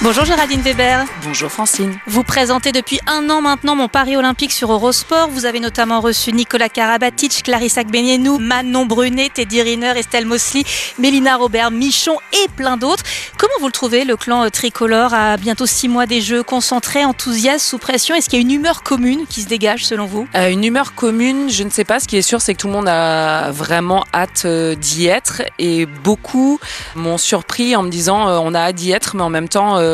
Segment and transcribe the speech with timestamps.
[0.00, 1.06] Bonjour Géraldine Weber.
[1.24, 1.98] Bonjour Francine.
[2.06, 5.28] Vous présentez depuis un an maintenant mon Paris Olympique sur Eurosport.
[5.28, 10.62] Vous avez notamment reçu Nicolas Karabatic, Clarissa Gbenienou, Manon Brunet, Teddy Riner, Estelle Mosley,
[11.00, 13.02] Mélina Robert, Michon et plein d'autres.
[13.38, 17.04] Comment vous le trouvez, le clan euh, tricolore, à bientôt six mois des Jeux, concentré,
[17.04, 18.14] enthousiaste, sous pression?
[18.14, 20.28] Est-ce qu'il y a une humeur commune qui se dégage selon vous?
[20.36, 21.98] Euh, Une humeur commune, je ne sais pas.
[21.98, 25.42] Ce qui est sûr, c'est que tout le monde a vraiment hâte euh, d'y être.
[25.58, 26.60] Et beaucoup
[26.94, 29.87] m'ont surpris en me disant on a hâte d'y être, mais en même temps, euh,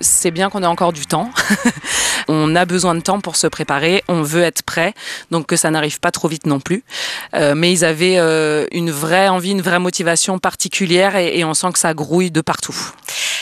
[0.00, 1.30] c'est bien qu'on ait encore du temps.
[2.28, 4.94] on a besoin de temps pour se préparer, on veut être prêt,
[5.30, 6.84] donc que ça n'arrive pas trop vite non plus.
[7.34, 11.72] Euh, mais ils avaient euh, une vraie envie, une vraie motivation particulière et on sent
[11.72, 12.76] que ça grouille de partout.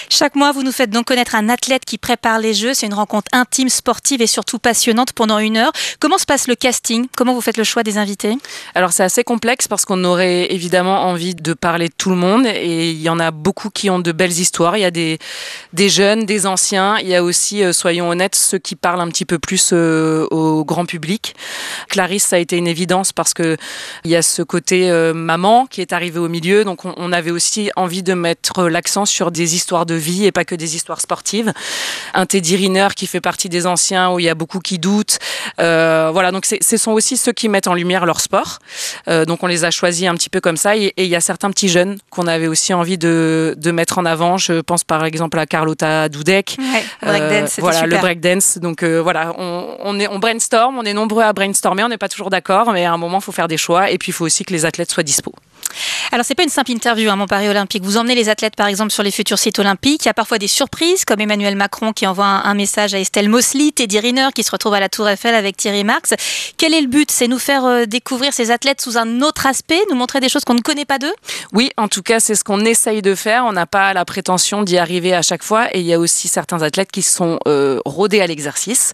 [0.08, 2.74] Chaque mois, vous nous faites donc connaître un athlète qui prépare les Jeux.
[2.74, 5.72] C'est une rencontre intime, sportive et surtout passionnante pendant une heure.
[5.98, 7.06] Comment se passe le casting?
[7.16, 8.36] Comment vous faites le choix des invités?
[8.74, 12.46] Alors c'est assez complexe parce qu'on aurait évidemment envie de parler de tout le monde
[12.46, 14.76] et il y en a beaucoup qui ont de belles histoires.
[14.76, 15.18] Il y a des,
[15.88, 16.98] jeunes, des anciens.
[16.98, 20.26] Il y a aussi, euh, soyons honnêtes, ceux qui parlent un petit peu plus euh,
[20.30, 21.34] au grand public.
[21.88, 23.56] Clarisse, ça a été une évidence parce que
[24.04, 26.64] il y a ce côté euh, maman qui est arrivé au milieu.
[26.64, 30.32] Donc on, on avait aussi envie de mettre l'accent sur des histoires de vie et
[30.32, 31.52] pas que des histoires sportives.
[32.14, 35.18] Un Teddy Riner qui fait partie des anciens où il y a beaucoup qui doutent.
[35.60, 38.58] Euh, voilà, donc ce sont aussi ceux qui mettent en lumière leur sport.
[39.08, 40.76] Euh, donc on les a choisis un petit peu comme ça.
[40.76, 44.04] Et il y a certains petits jeunes qu'on avait aussi envie de, de, mettre en
[44.04, 44.36] avant.
[44.36, 46.56] Je pense par exemple à Carlotta Dudek.
[46.58, 47.96] Ouais, breakdance, euh, voilà, super.
[47.96, 48.58] le breakdance.
[48.58, 51.98] Donc euh, voilà, on, on, est, on brainstorm, on est nombreux à brainstormer, on n'est
[51.98, 53.90] pas toujours d'accord, mais à un moment, il faut faire des choix.
[53.90, 55.32] Et puis, il faut aussi que les athlètes soient dispo.
[56.12, 57.82] Alors c'est pas une simple interview, hein, mon Paris Olympique.
[57.82, 60.04] Vous emmenez les athlètes par exemple sur les futurs sites olympiques.
[60.04, 63.28] Il y a parfois des surprises, comme Emmanuel Macron qui envoie un, message à Estelle
[63.28, 66.14] Mosley, Teddy Riner qui se retrouve à la Tour Eiffel avec Thierry Marx.
[66.56, 67.10] Quel est le but?
[67.10, 70.44] C'est nous faire euh, découvrir ces athlètes sous un autre aspect, nous montrer des choses
[70.44, 71.12] qu'on ne connaît pas d'eux?
[71.52, 73.44] Oui, en tout cas, c'est ce qu'on essaye de faire.
[73.44, 75.68] On n'a pas la prétention d'y arriver à chaque fois.
[75.74, 78.92] Et il y a aussi certains athlètes qui sont euh, rodés à l'exercice.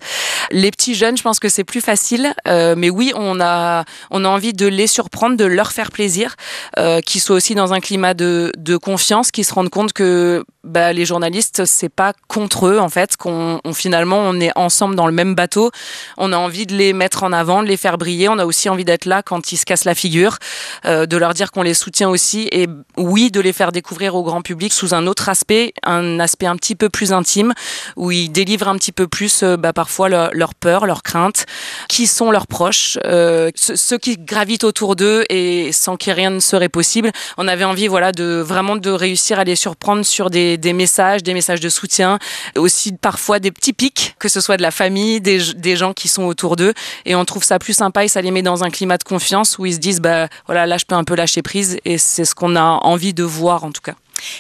[0.51, 2.35] Les petits jeunes, je pense que c'est plus facile.
[2.49, 6.37] Euh, mais oui, on a, on a envie de les surprendre, de leur faire plaisir,
[6.79, 10.45] euh, qu'ils soient aussi dans un climat de, de confiance, qu'ils se rendent compte que
[10.65, 14.95] bah, les journalistes, c'est pas contre eux en fait, qu'on on, finalement on est ensemble
[14.95, 15.73] dans le même bateau.
[16.19, 18.29] On a envie de les mettre en avant, de les faire briller.
[18.29, 20.39] On a aussi envie d'être là quand ils se cassent la figure,
[20.85, 24.23] euh, de leur dire qu'on les soutient aussi et oui de les faire découvrir au
[24.23, 27.55] grand public sous un autre aspect, un aspect un petit peu plus intime
[27.97, 31.47] où ils délivrent un petit peu plus euh, bah, parfois leur, leur peur, leurs craintes,
[31.89, 36.41] qui sont leurs proches, euh, ceux qui gravitent autour d'eux et sans qui rien ne
[36.53, 37.11] serait possible.
[37.39, 41.23] On avait envie voilà de vraiment de réussir à les surprendre sur des des, messages,
[41.23, 42.19] des messages de soutien,
[42.57, 46.09] aussi parfois des petits pics, que ce soit de la famille, des, des gens qui
[46.09, 46.75] sont autour d'eux.
[47.05, 49.59] Et on trouve ça plus sympa et ça les met dans un climat de confiance
[49.59, 52.25] où ils se disent, bah voilà, là je peux un peu lâcher prise et c'est
[52.25, 53.95] ce qu'on a envie de voir en tout cas.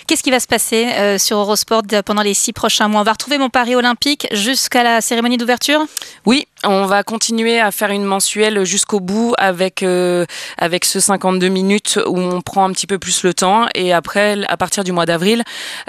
[0.06, 3.00] Qu'est-ce qui va se passer euh, sur Eurosport pendant les six prochains mois?
[3.00, 5.80] On va retrouver mon pari olympique jusqu'à la cérémonie d'ouverture?
[6.24, 10.24] Oui, on va continuer à faire une mensuelle jusqu'au bout avec, euh,
[10.58, 13.66] avec ce 52 minutes où on prend un petit peu plus le temps.
[13.74, 15.42] Et après, à partir du mois d'avril,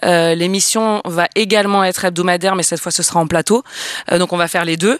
[0.06, 3.64] euh, l'émission va également être hebdomadaire, mais cette fois ce sera en plateau.
[4.12, 4.98] Euh, donc on va faire les deux.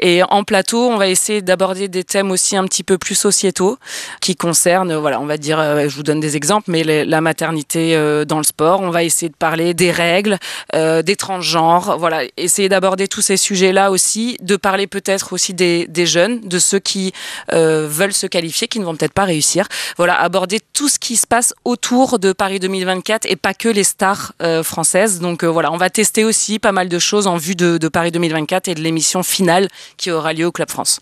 [0.00, 3.78] Et en plateau, on va essayer d'aborder des thèmes aussi un petit peu plus sociétaux
[4.20, 7.94] qui concernent, voilà, on va dire, euh, je vous donne des exemples, mais la maternité
[7.96, 8.80] euh, dans le sport.
[8.80, 10.38] On va essayer de parler des règles,
[10.74, 11.96] euh, des transgenres.
[11.98, 16.58] Voilà, essayer d'aborder tous ces sujets-là aussi, de parler peut-être aussi des, des, jeunes, de
[16.58, 17.12] ceux qui
[17.52, 19.66] euh, veulent se qualifier, qui ne vont peut-être pas réussir.
[19.96, 23.84] Voilà, aborder tout ce qui se passe autour de Paris 2024 et pas que les
[23.84, 25.20] stars euh, françaises.
[25.20, 27.88] Donc euh, voilà, on va tester aussi pas mal de choses en vue de, de
[27.88, 31.00] Paris 2024 et de l'émission finale qui aura lieu au Club France.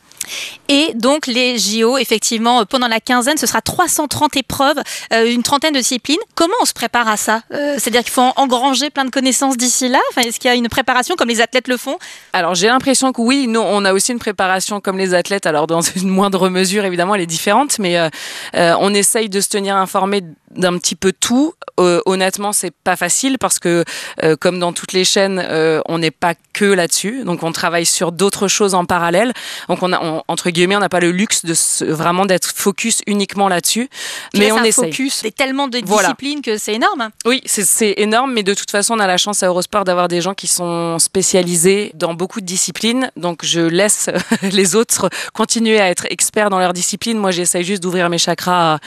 [0.68, 4.78] Et donc les JO, effectivement, pendant la quinzaine, ce sera 330 épreuves,
[5.12, 6.18] une trentaine de disciplines.
[6.34, 9.98] Comment on se prépare à ça C'est-à-dire qu'il faut engranger plein de connaissances d'ici là?
[10.10, 11.98] Enfin, Est-ce qu'il y a une préparation comme les athlètes le font?
[12.32, 15.66] Alors j'ai l'impression que oui, nous, on a aussi une préparation comme les athlètes, alors
[15.66, 18.08] dans une moindre mesure, évidemment, elle est différente, mais euh,
[18.56, 20.22] euh, on essaye de se tenir informé
[20.54, 21.54] d'un petit peu tout.
[21.78, 23.84] Euh, honnêtement, c'est pas facile parce que,
[24.22, 27.22] euh, comme dans toutes les chaînes, euh, on n'est pas que là-dessus.
[27.24, 29.32] Donc, on travaille sur d'autres choses en parallèle.
[29.68, 32.52] Donc, on a, on, entre guillemets, on n'a pas le luxe de se, vraiment d'être
[32.54, 33.88] focus uniquement là-dessus.
[34.34, 34.90] Mais on un essaye.
[34.90, 36.08] Focus, c'est tellement de Voilà.
[36.08, 37.10] disciplines que c'est énorme.
[37.24, 40.20] Oui, c'est énorme, mais de toute façon, on a la chance à Eurosport d'avoir des
[40.20, 43.10] gens qui sont spécialisés dans beaucoup de disciplines.
[43.16, 44.10] Donc, je laisse
[44.42, 47.18] les autres continuer à être experts dans leur discipline.
[47.18, 48.78] Moi, j'essaye juste d'ouvrir mes chakras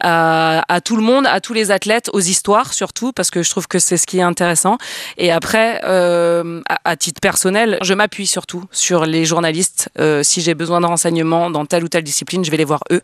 [0.00, 3.42] à, à, à tout le monde, à tous les athlètes, aux histoires surtout, parce que
[3.42, 4.78] je trouve que c'est ce qui est intéressant.
[5.18, 9.90] Et après, euh, à, à, titre personnel, je m'appuie surtout sur les journalistes.
[9.98, 12.80] Euh, si j'ai besoin de renseignements dans telle ou telle discipline, je vais les voir
[12.90, 13.02] eux.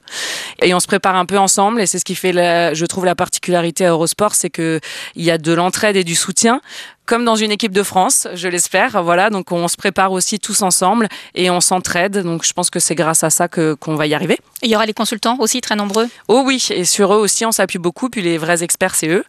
[0.62, 3.05] Et on se prépare un peu ensemble, et c'est ce qui fait, la, je trouve,
[3.05, 4.81] la particularité à Eurosport, c'est que
[5.14, 6.61] il y a de l'entraide et du soutien
[7.11, 9.03] comme dans une équipe de France, je l'espère.
[9.03, 12.19] Voilà, donc on se prépare aussi tous ensemble et on s'entraide.
[12.19, 14.39] Donc je pense que c'est grâce à ça que qu'on va y arriver.
[14.62, 16.09] Il y aura les consultants aussi très nombreux?
[16.29, 18.11] Oh oui, et sur eux aussi on s'appuie beaucoup.
[18.11, 19.25] Puis les vrais experts c'est eux,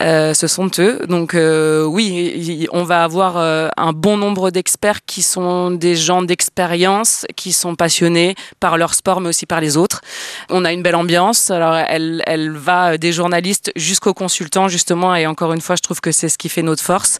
[0.00, 0.98] euh, ce sont eux.
[1.08, 6.22] Donc euh, oui, on va avoir euh, un bon nombre d'experts qui sont des gens
[6.22, 10.00] d'expérience, qui sont passionnés par leur sport mais aussi par les autres.
[10.50, 11.52] On a une belle ambiance.
[11.52, 15.14] Alors elle, elle va des journalistes jusqu'aux consultants justement.
[15.14, 17.11] Et encore une fois, je trouve que c'est ce qui fait notre force.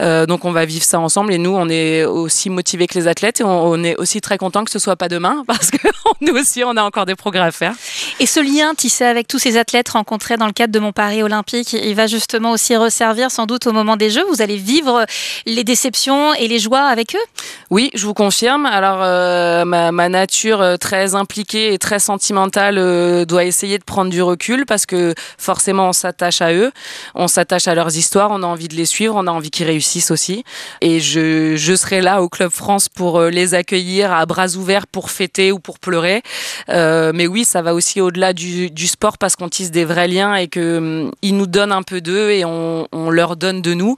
[0.00, 3.08] Euh, donc on va vivre ça ensemble et nous, on est aussi motivés que les
[3.08, 5.88] athlètes et on, est aussi très content que ce soit pas demain parce que
[6.20, 7.74] nous aussi, on a encore des progrès à faire.
[8.20, 11.22] Et ce lien tissé avec tous ces athlètes rencontrés dans le cadre de mon Paris
[11.22, 14.24] olympique, il va justement aussi resservir sans doute au moment des Jeux.
[14.30, 15.04] Vous allez vivre
[15.46, 17.26] les déceptions et les joies avec eux?
[17.70, 18.66] Oui, je vous confirme.
[18.66, 23.84] Alors euh, ma, ma, nature euh, très impliquée et très sentimentale euh, doit essayer de
[23.84, 26.72] prendre du recul parce que forcément on s'attache à eux,
[27.14, 29.66] on s'attache à leurs histoires, on a envie de les suivre, on a envie qu'ils
[29.66, 30.44] réussissent aussi.
[30.80, 35.10] Et je, serai là au Club France pour euh, les accueillir à bras ouverts pour
[35.10, 36.22] fêter ou pour pleurer.
[36.68, 40.36] Euh, mais oui, ça va aussi au-delà du, sport parce qu'on tisse des vrais liens
[40.36, 43.96] et que hum, nous donnent un peu d'eux et on, on, leur donne de nous.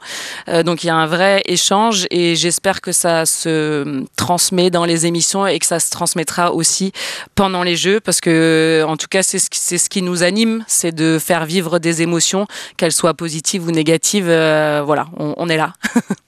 [0.49, 4.71] Euh, donc il y a un vrai échange et j'espère que ça se hum, transmet
[4.71, 6.93] dans les émissions et que ça se transmettra aussi
[7.35, 11.19] pendant les Jeux parce que en tout cas c'est ce, qui nous anime, c'est de
[11.19, 12.47] faire vivre des émotions,
[12.77, 14.27] qu'elles soient positives ou négatives.
[14.27, 15.73] Voilà, on, est là.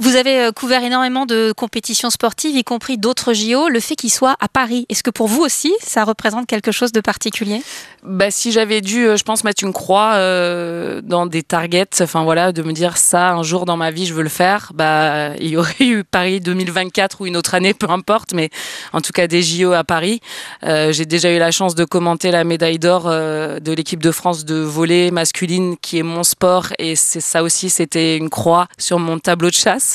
[0.00, 3.68] Vous avez euh, couvert énormément de compétitions sportives, y compris d'autres JO.
[3.68, 6.92] Le fait qu'ils soient à Paris, est-ce que pour vous aussi, ça représente quelque chose
[6.92, 7.64] de particulier?
[8.04, 12.22] Bah, Si j'avais dû, euh, je pense, mettre une croix euh, dans des targets, enfin
[12.22, 15.34] voilà, de me dire ça, un jour dans ma vie, je veux le faire, bah,
[15.40, 18.50] il y aurait eu Paris 2024 ou une autre année, peu importe, mais
[18.92, 20.20] en tout cas des JO à Paris.
[20.62, 24.54] J'ai déjà eu la chance de commenter la médaille d'or de l'équipe de France de
[24.54, 29.48] volley masculine, qui est mon sport, et ça aussi, c'était une croix sur mon tableau
[29.48, 29.87] de chasse.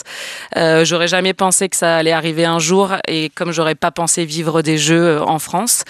[0.58, 4.26] Euh, j'aurais jamais pensé que ça allait arriver un jour et comme j'aurais pas pensé
[4.26, 5.84] vivre des jeux euh, en France,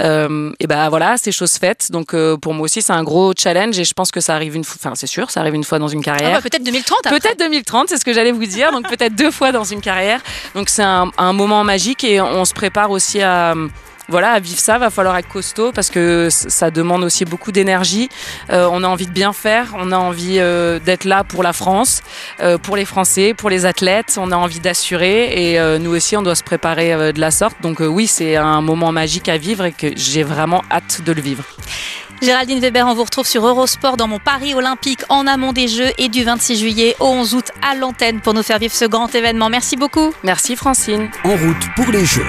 [0.00, 1.90] euh, et ben voilà, c'est chose faite.
[1.90, 4.56] Donc euh, pour moi aussi, c'est un gros challenge et je pense que ça arrive
[4.56, 6.30] une fois, enfin c'est sûr, ça arrive une fois dans une carrière.
[6.32, 6.98] Ah bah, peut-être 2030.
[7.04, 8.72] Peut-être 2030, c'est ce que j'allais vous dire.
[8.72, 10.20] Donc peut-être deux fois dans une carrière.
[10.54, 13.54] Donc c'est un, un moment magique et on se prépare aussi à
[14.10, 18.08] voilà, à vivre ça, va falloir être costaud parce que ça demande aussi beaucoup d'énergie.
[18.50, 21.52] Euh, on a envie de bien faire, on a envie euh, d'être là pour la
[21.52, 22.02] France,
[22.40, 24.18] euh, pour les Français, pour les athlètes.
[24.20, 27.30] On a envie d'assurer et euh, nous aussi, on doit se préparer euh, de la
[27.30, 27.56] sorte.
[27.62, 31.22] Donc oui, c'est un moment magique à vivre et que j'ai vraiment hâte de le
[31.22, 31.44] vivre.
[32.22, 35.90] Géraldine Weber, on vous retrouve sur Eurosport dans mon Paris olympique en amont des Jeux
[35.96, 39.14] et du 26 juillet au 11 août à l'antenne pour nous faire vivre ce grand
[39.14, 39.48] événement.
[39.48, 40.12] Merci beaucoup.
[40.22, 41.08] Merci Francine.
[41.24, 42.26] En route pour les Jeux.